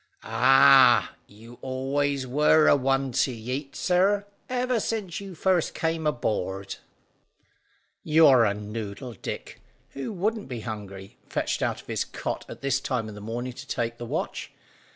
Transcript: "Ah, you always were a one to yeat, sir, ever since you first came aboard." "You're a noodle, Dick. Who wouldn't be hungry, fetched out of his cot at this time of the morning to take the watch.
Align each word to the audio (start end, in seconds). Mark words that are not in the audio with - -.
"Ah, 0.23 1.13
you 1.27 1.59
always 1.61 2.25
were 2.25 2.67
a 2.67 2.75
one 2.75 3.11
to 3.11 3.31
yeat, 3.31 3.75
sir, 3.75 4.25
ever 4.49 4.79
since 4.79 5.21
you 5.21 5.35
first 5.35 5.75
came 5.75 6.07
aboard." 6.07 6.77
"You're 8.03 8.43
a 8.45 8.55
noodle, 8.55 9.13
Dick. 9.13 9.61
Who 9.89 10.11
wouldn't 10.11 10.49
be 10.49 10.61
hungry, 10.61 11.17
fetched 11.29 11.61
out 11.61 11.81
of 11.83 11.87
his 11.87 12.03
cot 12.03 12.45
at 12.49 12.61
this 12.61 12.79
time 12.79 13.09
of 13.09 13.13
the 13.13 13.21
morning 13.21 13.53
to 13.53 13.67
take 13.67 13.99
the 13.99 14.07
watch. 14.07 14.51